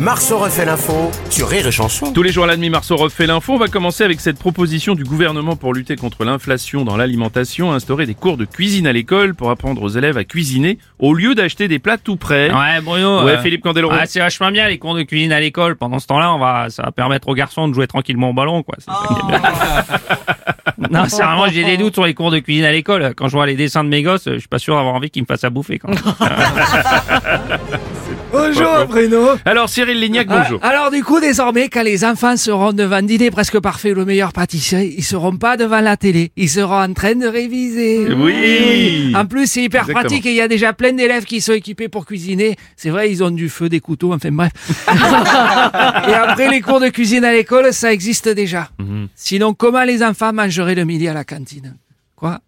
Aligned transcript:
Marceau 0.00 0.38
refait 0.38 0.64
l'info 0.64 1.10
sur 1.30 1.48
Rire 1.48 1.66
et 1.66 1.72
Chanson. 1.72 2.12
Tous 2.12 2.22
les 2.22 2.30
jours 2.32 2.44
à 2.44 2.46
la 2.46 2.56
demi, 2.56 2.70
Marceau 2.70 2.96
refait 2.96 3.26
l'info. 3.26 3.54
On 3.54 3.58
va 3.58 3.68
commencer 3.68 4.04
avec 4.04 4.20
cette 4.20 4.38
proposition 4.38 4.94
du 4.94 5.04
gouvernement 5.04 5.56
pour 5.56 5.72
lutter 5.72 5.96
contre 5.96 6.24
l'inflation 6.24 6.84
dans 6.84 6.96
l'alimentation, 6.96 7.72
instaurer 7.72 8.06
des 8.06 8.14
cours 8.14 8.36
de 8.36 8.44
cuisine 8.44 8.86
à 8.86 8.92
l'école 8.92 9.34
pour 9.34 9.50
apprendre 9.50 9.82
aux 9.82 9.88
élèves 9.88 10.16
à 10.16 10.24
cuisiner 10.24 10.78
au 10.98 11.14
lieu 11.14 11.34
d'acheter 11.34 11.68
des 11.68 11.78
plats 11.78 11.98
tout 11.98 12.16
prêts. 12.16 12.50
Ouais, 12.52 12.80
Bruno. 12.82 13.24
Ouais, 13.24 13.32
euh, 13.32 13.42
Philippe 13.42 13.62
Candeloro. 13.62 13.94
ah, 13.98 14.06
c'est 14.06 14.20
vachement 14.20 14.50
bien 14.50 14.68
les 14.68 14.78
cours 14.78 14.94
de 14.94 15.02
cuisine 15.02 15.32
à 15.32 15.40
l'école. 15.40 15.76
Pendant 15.76 15.98
ce 15.98 16.06
temps-là, 16.06 16.34
on 16.34 16.38
va, 16.38 16.70
ça 16.70 16.82
va 16.82 16.92
permettre 16.92 17.28
aux 17.28 17.34
garçons 17.34 17.68
de 17.68 17.74
jouer 17.74 17.86
tranquillement 17.86 18.30
au 18.30 18.34
ballon, 18.34 18.62
quoi. 18.62 18.76
C'est 18.78 18.90
ça 18.90 18.98
qui 19.08 19.14
est 19.14 19.26
bien. 19.28 19.40
non, 20.90 21.04
c'est 21.08 21.22
vraiment, 21.22 21.48
j'ai 21.48 21.64
des 21.64 21.76
doutes 21.76 21.94
sur 21.94 22.04
les 22.04 22.14
cours 22.14 22.30
de 22.30 22.38
cuisine 22.38 22.64
à 22.64 22.72
l'école. 22.72 23.14
Quand 23.16 23.28
je 23.28 23.32
vois 23.32 23.46
les 23.46 23.56
dessins 23.56 23.84
de 23.84 23.88
mes 23.88 24.02
gosses, 24.02 24.24
je 24.26 24.38
suis 24.38 24.48
pas 24.48 24.58
sûr 24.58 24.76
d'avoir 24.76 24.94
envie 24.94 25.10
qu'ils 25.10 25.22
me 25.22 25.26
fassent 25.26 25.44
à 25.44 25.50
bouffer, 25.50 25.78
quand 25.78 25.88
même. 25.88 25.98
Bonjour 28.34 28.86
Bruno. 28.88 29.28
Alors 29.44 29.68
Cyril 29.68 30.00
Lignac, 30.00 30.26
bonjour. 30.26 30.58
Ah, 30.60 30.70
alors 30.70 30.90
du 30.90 31.04
coup, 31.04 31.20
désormais, 31.20 31.68
quand 31.68 31.84
les 31.84 32.04
enfants 32.04 32.36
seront 32.36 32.72
devant 32.72 33.00
dîner 33.00 33.30
presque 33.30 33.60
parfait, 33.60 33.94
le 33.94 34.04
meilleur 34.04 34.32
pâtissier, 34.32 34.92
ils 34.98 35.04
seront 35.04 35.36
pas 35.36 35.56
devant 35.56 35.78
la 35.80 35.96
télé, 35.96 36.32
ils 36.36 36.50
seront 36.50 36.82
en 36.82 36.92
train 36.92 37.14
de 37.14 37.28
réviser. 37.28 38.12
Oui. 38.12 39.12
En 39.14 39.24
plus, 39.26 39.46
c'est 39.46 39.62
hyper 39.62 39.82
Exactement. 39.82 40.00
pratique 40.00 40.26
et 40.26 40.30
il 40.30 40.36
y 40.36 40.40
a 40.40 40.48
déjà 40.48 40.72
plein 40.72 40.92
d'élèves 40.92 41.24
qui 41.26 41.40
sont 41.40 41.52
équipés 41.52 41.88
pour 41.88 42.06
cuisiner. 42.06 42.56
C'est 42.76 42.90
vrai, 42.90 43.08
ils 43.08 43.22
ont 43.22 43.30
du 43.30 43.48
feu, 43.48 43.68
des 43.68 43.78
couteaux, 43.80 44.12
enfin 44.12 44.32
bref. 44.32 44.50
et 46.08 46.14
après, 46.14 46.50
les 46.50 46.60
cours 46.60 46.80
de 46.80 46.88
cuisine 46.88 47.24
à 47.24 47.32
l'école, 47.32 47.72
ça 47.72 47.92
existe 47.92 48.28
déjà. 48.28 48.68
Mhm. 48.80 49.06
Sinon, 49.14 49.54
comment 49.54 49.84
les 49.84 50.02
enfants 50.02 50.32
mangeraient 50.32 50.74
le 50.74 50.84
midi 50.84 51.06
à 51.06 51.14
la 51.14 51.22
cantine? 51.22 51.76
Quoi 52.16 52.38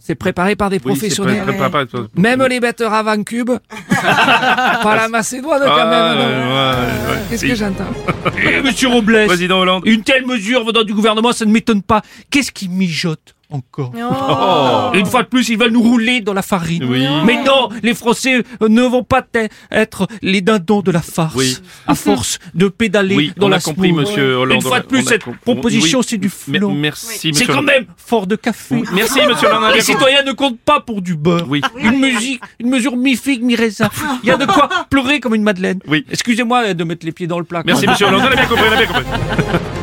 C'est- 0.00 0.14
préparé 0.16 0.54
par 0.56 0.68
des 0.68 0.76
Oui, 0.76 0.92
professionnels. 0.92 1.46
pas- 1.46 1.52
pas- 1.70 1.70
pas- 1.70 1.86
pas- 1.86 2.06
Même 2.16 2.44
les 2.44 2.60
betteraves 2.60 3.08
en 3.08 3.22
cube. 3.22 3.50
pas 4.82 4.96
la 4.96 5.08
Macédoine 5.08 5.62
quand 5.64 5.72
Ah, 5.78 5.86
même. 5.86 6.18
non 6.18 6.24
ouais, 6.24 6.54
ouais, 6.54 7.14
ouais. 7.14 7.22
Qu'est-ce 7.30 7.46
que 7.46 7.54
j'entends 7.54 7.84
Eh, 8.44 8.60
Monsieur 8.62 8.88
Robles, 8.88 9.26
Président 9.26 9.60
Hollande. 9.60 9.82
une 9.86 10.02
telle 10.02 10.26
mesure 10.26 10.64
venant 10.64 10.82
du 10.82 10.92
gouvernement, 10.92 11.32
ça 11.32 11.44
ne 11.46 11.52
m'étonne 11.52 11.82
pas. 11.82 12.02
Qu'est-ce 12.30 12.52
qui 12.52 12.68
mijote 12.68 13.34
encore 13.52 13.92
Oh. 13.96 14.90
Une 14.94 15.06
fois 15.06 15.22
de 15.22 15.28
plus, 15.28 15.48
ils 15.48 15.58
veulent 15.58 15.70
nous 15.72 15.82
rouler 15.82 16.20
dans 16.20 16.32
la 16.34 16.42
farine. 16.42 16.84
Oui. 16.84 17.06
Mais 17.24 17.42
non, 17.44 17.68
les 17.82 17.94
Français 17.94 18.42
euh, 18.62 18.68
ne 18.68 18.82
vont 18.82 19.04
pas 19.04 19.22
être 19.70 20.06
les 20.22 20.40
dindons 20.40 20.80
de 20.82 20.90
la 20.90 21.02
farce. 21.02 21.34
Oui. 21.34 21.56
À 21.86 21.94
force 21.94 22.38
de 22.54 22.68
pédaler 22.68 23.14
Oui, 23.16 23.32
dans 23.36 23.46
on 23.46 23.50
la 23.50 23.56
a 23.56 23.60
compris, 23.60 23.92
monsieur 23.92 24.36
Hollande. 24.36 24.56
Une 24.56 24.62
fois 24.62 24.80
de 24.80 24.86
plus, 24.86 25.02
cette 25.04 25.24
proposition, 25.44 25.98
Oui. 26.00 26.04
c'est 26.08 26.18
du 26.18 26.28
flot. 26.28 26.70
Merci, 26.70 27.18
C'est 27.18 27.28
monsieur 27.28 27.46
quand 27.46 27.62
même 27.62 27.86
fort 27.96 28.26
de 28.26 28.36
café. 28.36 28.82
Merci, 28.92 29.20
monsieur 29.28 29.48
Hollande. 29.48 29.74
Les 29.74 29.80
citoyens 29.80 30.22
ne 30.22 30.32
comptent 30.32 30.60
pas 30.60 30.80
pour 30.80 31.02
du 31.02 31.14
beurre. 31.16 31.46
Oui. 31.48 31.60
Une 31.78 31.98
musique, 31.98 32.40
une 32.58 32.70
mesure 32.70 32.96
mi-figue, 32.96 33.42
mi-raisin. 33.42 33.88
Il 34.22 34.28
y 34.28 34.32
a 34.32 34.36
de 34.36 34.46
quoi 34.46 34.68
pleurer 34.90 35.20
comme 35.20 35.34
une 35.34 35.42
madeleine. 35.42 35.78
Oui. 35.86 36.04
Excusez-moi 36.10 36.74
de 36.74 36.84
mettre 36.84 37.04
les 37.06 37.12
pieds 37.12 37.26
dans 37.26 37.38
le 37.38 37.44
plat. 37.44 37.62
Merci, 37.64 37.86
monsieur 37.86 38.06
Hollande. 38.06 38.22
On 38.24 38.32
a 38.32 38.36
bien 38.36 38.46
compris, 38.46 38.64
on 38.68 38.72
a 38.72 38.76
bien 38.76 38.86
compris. 38.86 39.04